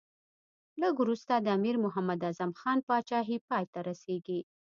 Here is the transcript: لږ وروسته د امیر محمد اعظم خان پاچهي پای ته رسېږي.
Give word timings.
لږ 0.81 0.93
وروسته 0.99 1.33
د 1.37 1.47
امیر 1.57 1.75
محمد 1.85 2.19
اعظم 2.27 2.51
خان 2.59 2.79
پاچهي 2.87 3.37
پای 3.47 3.63
ته 3.73 3.79
رسېږي. 3.89 4.39